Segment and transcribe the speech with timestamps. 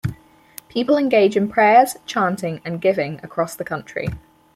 [0.67, 4.07] People engage in prayers, chanting and giving across the country.